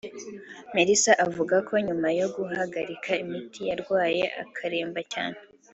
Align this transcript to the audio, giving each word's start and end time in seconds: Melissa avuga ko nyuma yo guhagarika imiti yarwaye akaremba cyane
Melissa 0.75 1.13
avuga 1.25 1.55
ko 1.67 1.73
nyuma 1.87 2.07
yo 2.19 2.27
guhagarika 2.35 3.11
imiti 3.23 3.59
yarwaye 3.69 4.23
akaremba 4.43 5.01
cyane 5.13 5.37